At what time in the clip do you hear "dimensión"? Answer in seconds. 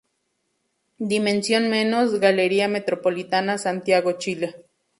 1.11-1.69